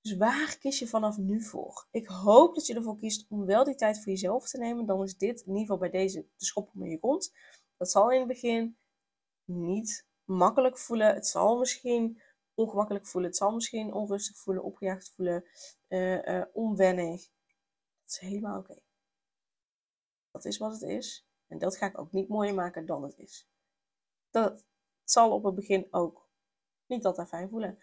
Dus 0.00 0.16
waar 0.16 0.58
kies 0.58 0.78
je 0.78 0.86
vanaf 0.86 1.16
nu 1.16 1.42
voor? 1.42 1.86
Ik 1.90 2.06
hoop 2.06 2.54
dat 2.54 2.66
je 2.66 2.74
ervoor 2.74 2.96
kiest 2.96 3.26
om 3.28 3.46
wel 3.46 3.64
die 3.64 3.74
tijd 3.74 3.96
voor 3.96 4.12
jezelf 4.12 4.48
te 4.48 4.58
nemen. 4.58 4.86
Dan 4.86 5.02
is 5.02 5.16
dit 5.16 5.40
in 5.40 5.46
ieder 5.46 5.60
geval 5.60 5.78
bij 5.78 5.90
deze 5.90 6.20
de 6.36 6.44
schop 6.44 6.70
om 6.74 6.86
je 6.86 6.98
kont. 6.98 7.32
Dat 7.76 7.90
zal 7.90 8.10
in 8.10 8.18
het 8.18 8.28
begin 8.28 8.76
niet 9.44 10.06
makkelijk 10.24 10.78
voelen. 10.78 11.14
Het 11.14 11.26
zal 11.26 11.58
misschien 11.58 12.22
ongemakkelijk 12.54 13.06
voelen. 13.06 13.30
Het 13.30 13.38
zal 13.38 13.54
misschien 13.54 13.92
onrustig 13.92 14.36
voelen, 14.36 14.64
opgejaagd 14.64 15.10
voelen, 15.10 15.44
uh, 15.88 16.26
uh, 16.26 16.44
onwennig. 16.52 17.20
Dat 18.02 18.10
is 18.10 18.18
helemaal 18.18 18.58
oké. 18.58 18.78
Dat 20.30 20.44
is 20.44 20.58
wat 20.58 20.72
het 20.72 20.82
is. 20.82 21.26
En 21.46 21.58
dat 21.58 21.76
ga 21.76 21.86
ik 21.86 21.98
ook 21.98 22.12
niet 22.12 22.28
mooier 22.28 22.54
maken 22.54 22.86
dan 22.86 23.02
het 23.02 23.18
is. 23.18 23.48
Dat 24.30 24.64
zal 25.04 25.32
op 25.32 25.44
het 25.44 25.54
begin 25.54 25.86
ook 25.90 26.28
niet 26.86 27.04
altijd 27.04 27.28
fijn 27.28 27.48
voelen. 27.48 27.78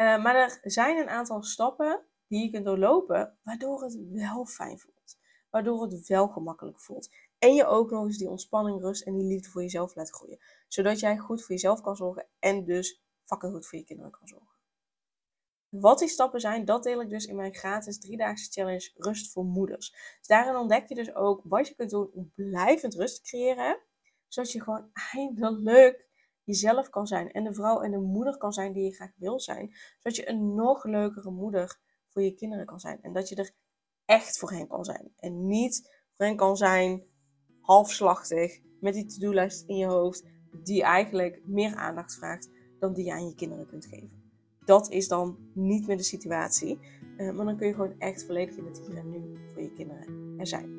Uh, 0.00 0.22
maar 0.22 0.34
er 0.34 0.60
zijn 0.62 0.96
een 0.96 1.08
aantal 1.08 1.42
stappen 1.42 2.04
die 2.26 2.42
je 2.42 2.50
kunt 2.50 2.64
doorlopen, 2.64 3.38
waardoor 3.42 3.82
het 3.82 3.98
wel 4.10 4.46
fijn 4.46 4.78
voelt. 4.78 5.18
Waardoor 5.50 5.82
het 5.82 6.08
wel 6.08 6.28
gemakkelijk 6.28 6.80
voelt. 6.80 7.10
En 7.38 7.54
je 7.54 7.66
ook 7.66 7.90
nog 7.90 8.04
eens 8.04 8.18
die 8.18 8.30
ontspanning, 8.30 8.80
rust 8.80 9.02
en 9.02 9.14
die 9.14 9.26
liefde 9.26 9.50
voor 9.50 9.62
jezelf 9.62 9.94
laat 9.94 10.10
groeien. 10.10 10.38
Zodat 10.68 11.00
jij 11.00 11.16
goed 11.16 11.40
voor 11.40 11.54
jezelf 11.54 11.80
kan 11.80 11.96
zorgen 11.96 12.26
en 12.38 12.64
dus 12.64 13.02
fucking 13.24 13.52
goed 13.52 13.66
voor 13.66 13.78
je 13.78 13.84
kinderen 13.84 14.12
kan 14.12 14.28
zorgen. 14.28 14.56
Wat 15.68 15.98
die 15.98 16.08
stappen 16.08 16.40
zijn, 16.40 16.64
dat 16.64 16.82
deel 16.82 17.00
ik 17.00 17.08
dus 17.08 17.26
in 17.26 17.36
mijn 17.36 17.54
gratis 17.54 17.98
driedaagse 17.98 18.50
challenge 18.50 18.90
Rust 18.96 19.32
voor 19.32 19.44
Moeders. 19.44 19.90
Dus 20.18 20.26
daarin 20.26 20.56
ontdek 20.56 20.88
je 20.88 20.94
dus 20.94 21.14
ook 21.14 21.40
wat 21.44 21.68
je 21.68 21.74
kunt 21.74 21.90
doen 21.90 22.10
om 22.14 22.32
blijvend 22.34 22.94
rust 22.94 23.16
te 23.16 23.22
creëren. 23.22 23.78
Zodat 24.28 24.52
je 24.52 24.62
gewoon 24.62 24.90
eindelijk 25.12 26.07
jezelf 26.48 26.88
kan 26.88 27.06
zijn 27.06 27.30
en 27.30 27.44
de 27.44 27.54
vrouw 27.54 27.80
en 27.80 27.90
de 27.90 27.98
moeder 27.98 28.36
kan 28.36 28.52
zijn 28.52 28.72
die 28.72 28.84
je 28.84 28.94
graag 28.94 29.12
wil 29.16 29.40
zijn. 29.40 29.74
Zodat 29.96 30.16
je 30.16 30.28
een 30.28 30.54
nog 30.54 30.84
leukere 30.84 31.30
moeder 31.30 31.78
voor 32.08 32.22
je 32.22 32.34
kinderen 32.34 32.66
kan 32.66 32.80
zijn. 32.80 32.98
En 33.02 33.12
dat 33.12 33.28
je 33.28 33.34
er 33.34 33.50
echt 34.04 34.38
voor 34.38 34.50
hen 34.50 34.66
kan 34.66 34.84
zijn. 34.84 35.12
En 35.16 35.46
niet 35.46 36.04
voor 36.16 36.26
hen 36.26 36.36
kan 36.36 36.56
zijn 36.56 37.02
halfslachtig 37.60 38.60
met 38.80 38.94
die 38.94 39.06
to-do-lijst 39.06 39.68
in 39.68 39.76
je 39.76 39.86
hoofd 39.86 40.24
die 40.62 40.82
eigenlijk 40.82 41.42
meer 41.44 41.74
aandacht 41.74 42.14
vraagt 42.14 42.50
dan 42.78 42.92
die 42.92 43.04
je 43.04 43.12
aan 43.12 43.26
je 43.26 43.34
kinderen 43.34 43.66
kunt 43.66 43.86
geven. 43.86 44.26
Dat 44.64 44.90
is 44.90 45.08
dan 45.08 45.38
niet 45.54 45.86
meer 45.86 45.96
de 45.96 46.02
situatie. 46.02 46.78
Uh, 47.16 47.32
maar 47.32 47.44
dan 47.44 47.56
kun 47.56 47.66
je 47.66 47.74
gewoon 47.74 47.98
echt 47.98 48.24
volledig 48.24 48.56
in 48.56 48.64
het 48.64 48.80
hier 48.86 48.96
en 48.96 49.10
nu 49.10 49.38
voor 49.52 49.62
je 49.62 49.72
kinderen 49.72 50.34
er 50.38 50.46
zijn. 50.46 50.76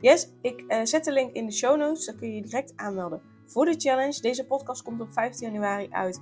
Yes, 0.00 0.32
ik 0.40 0.64
uh, 0.68 0.84
zet 0.84 1.04
de 1.04 1.12
link 1.12 1.32
in 1.32 1.46
de 1.46 1.52
show 1.52 1.78
notes. 1.78 2.06
Dan 2.06 2.16
kun 2.16 2.28
je 2.28 2.34
je 2.34 2.42
direct 2.42 2.76
aanmelden 2.76 3.31
voor 3.46 3.64
de 3.64 3.74
challenge. 3.76 4.20
Deze 4.20 4.46
podcast 4.46 4.82
komt 4.82 5.00
op 5.00 5.12
15 5.12 5.52
januari 5.52 5.88
uit. 5.90 6.20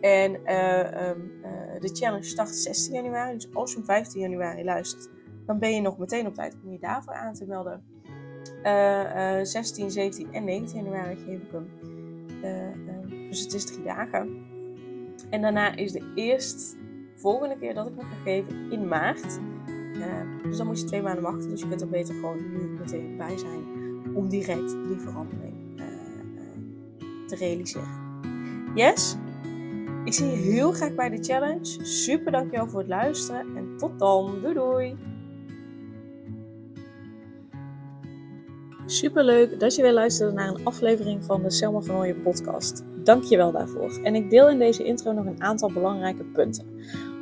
En 0.00 0.40
uh, 0.44 1.08
um, 1.08 1.32
uh, 1.44 1.80
de 1.80 1.90
challenge 1.92 2.24
start 2.24 2.48
16 2.48 2.94
januari. 2.94 3.34
Dus 3.34 3.54
als 3.54 3.72
je 3.72 3.78
op 3.78 3.84
15 3.84 4.20
januari 4.20 4.64
luistert, 4.64 5.08
dan 5.46 5.58
ben 5.58 5.74
je 5.74 5.80
nog 5.80 5.98
meteen 5.98 6.26
op 6.26 6.34
tijd 6.34 6.56
om 6.64 6.72
je 6.72 6.78
daarvoor 6.78 7.14
aan 7.14 7.34
te 7.34 7.46
melden. 7.46 7.82
Uh, 8.64 9.38
16, 9.42 9.90
17 9.90 10.32
en 10.32 10.44
19 10.44 10.84
januari 10.84 11.16
geef 11.16 11.42
ik 11.42 11.50
hem. 11.52 11.70
Ehm, 12.42 13.28
dus 13.28 13.40
het 13.40 13.52
is 13.52 13.64
drie 13.64 13.84
dagen. 13.84 14.46
En 15.30 15.40
daarna 15.40 15.76
is 15.76 15.92
de 15.92 16.12
eerste 16.14 16.76
volgende 17.16 17.58
keer 17.58 17.74
dat 17.74 17.86
ik 17.86 17.92
hem 17.96 18.08
ga 18.08 18.16
geven 18.24 18.70
in 18.70 18.88
maart. 18.88 19.40
dus 20.42 20.56
dan 20.56 20.66
moet 20.66 20.80
je 20.80 20.86
twee 20.86 21.02
maanden 21.02 21.22
wachten. 21.22 21.50
Dus 21.50 21.60
je 21.60 21.68
kunt 21.68 21.80
er 21.80 21.88
beter 21.88 22.14
gewoon 22.14 22.52
nu 22.52 22.78
meteen 22.78 23.16
bij 23.16 23.38
zijn 23.38 23.80
om 24.14 24.28
direct 24.28 24.76
die 24.88 24.98
verandering 24.98 25.61
te 27.38 27.44
realiseren. 27.44 28.00
Yes? 28.74 29.16
Ik 30.04 30.12
zie 30.12 30.26
je 30.26 30.36
heel 30.36 30.72
graag 30.72 30.94
bij 30.94 31.08
de 31.08 31.22
challenge. 31.22 31.84
Super 31.84 32.32
dankjewel 32.32 32.68
voor 32.68 32.80
het 32.80 32.88
luisteren 32.88 33.56
en 33.56 33.76
tot 33.76 33.98
dan. 33.98 34.38
Doei 34.42 34.54
doei! 34.54 34.96
Super 38.86 39.24
leuk 39.24 39.60
dat 39.60 39.74
je 39.74 39.82
weer 39.82 39.92
luisterde 39.92 40.32
naar 40.32 40.48
een 40.48 40.64
aflevering 40.64 41.24
van 41.24 41.42
de 41.42 41.50
Selma 41.50 41.80
van 41.80 41.96
Ooyen 41.96 42.22
podcast. 42.22 42.84
Dankjewel 43.04 43.52
daarvoor. 43.52 44.00
En 44.02 44.14
ik 44.14 44.30
deel 44.30 44.50
in 44.50 44.58
deze 44.58 44.84
intro 44.84 45.12
nog 45.12 45.26
een 45.26 45.42
aantal 45.42 45.72
belangrijke 45.72 46.24
punten. 46.24 46.66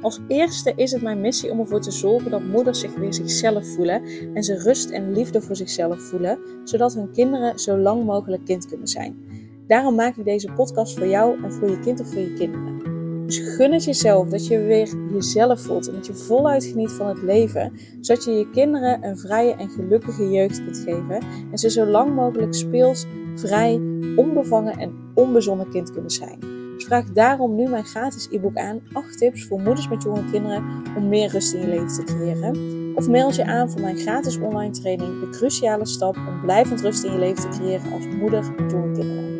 Als 0.02 0.20
eerste 0.28 0.72
is 0.76 0.92
het 0.92 1.02
mijn 1.02 1.20
missie 1.20 1.50
om 1.50 1.60
ervoor 1.60 1.80
te 1.80 1.90
zorgen 1.90 2.30
dat 2.30 2.42
moeders 2.42 2.80
zich 2.80 2.94
weer 2.94 3.14
zichzelf 3.14 3.66
voelen 3.66 4.02
en 4.34 4.42
ze 4.42 4.62
rust 4.62 4.90
en 4.90 5.12
liefde 5.12 5.40
voor 5.40 5.56
zichzelf 5.56 6.00
voelen, 6.00 6.38
zodat 6.64 6.94
hun 6.94 7.12
kinderen 7.12 7.58
zo 7.58 7.78
lang 7.78 8.04
mogelijk 8.04 8.44
kind 8.44 8.66
kunnen 8.66 8.88
zijn. 8.88 9.29
Daarom 9.70 9.94
maak 9.94 10.16
ik 10.16 10.24
deze 10.24 10.52
podcast 10.52 10.98
voor 10.98 11.06
jou 11.06 11.42
en 11.44 11.52
voor 11.52 11.70
je 11.70 11.80
kind 11.80 12.00
of 12.00 12.08
voor 12.08 12.20
je 12.20 12.32
kinderen. 12.32 12.78
Dus 13.26 13.38
gun 13.38 13.72
het 13.72 13.84
jezelf 13.84 14.28
dat 14.28 14.46
je 14.46 14.58
weer 14.58 14.88
jezelf 15.12 15.60
voelt 15.60 15.88
en 15.88 15.94
dat 15.94 16.06
je 16.06 16.14
voluit 16.14 16.64
geniet 16.64 16.90
van 16.90 17.06
het 17.06 17.22
leven, 17.22 17.72
zodat 18.00 18.24
je 18.24 18.30
je 18.30 18.50
kinderen 18.50 19.04
een 19.04 19.18
vrije 19.18 19.54
en 19.54 19.68
gelukkige 19.68 20.30
jeugd 20.30 20.64
kunt 20.64 20.78
geven 20.78 21.22
en 21.50 21.58
ze 21.58 21.70
zo 21.70 21.86
lang 21.86 22.14
mogelijk 22.14 22.54
speels, 22.54 23.06
vrij, 23.34 23.80
onbevangen 24.16 24.78
en 24.78 24.92
onbezonnen 25.14 25.70
kind 25.70 25.92
kunnen 25.92 26.10
zijn. 26.10 26.38
Dus 26.74 26.84
vraag 26.84 27.04
daarom 27.04 27.54
nu 27.54 27.68
mijn 27.68 27.84
gratis 27.84 28.28
e-book 28.30 28.56
aan 28.56 28.80
8 28.92 29.18
tips 29.18 29.46
voor 29.46 29.60
moeders 29.60 29.88
met 29.88 30.02
jonge 30.02 30.30
kinderen 30.30 30.64
om 30.96 31.08
meer 31.08 31.30
rust 31.30 31.54
in 31.54 31.60
je 31.60 31.68
leven 31.68 31.88
te 31.88 32.04
creëren. 32.04 32.58
Of 32.94 33.08
meld 33.08 33.36
je 33.36 33.44
aan 33.44 33.70
voor 33.70 33.80
mijn 33.80 33.96
gratis 33.96 34.38
online 34.38 34.72
training 34.72 35.20
De 35.20 35.28
Cruciale 35.30 35.86
Stap 35.86 36.16
om 36.16 36.40
blijvend 36.40 36.80
rust 36.80 37.04
in 37.04 37.12
je 37.12 37.18
leven 37.18 37.50
te 37.50 37.58
creëren 37.58 37.92
als 37.92 38.06
moeder 38.06 38.52
met 38.56 38.70
jonge 38.70 38.92
kinderen. 38.92 39.39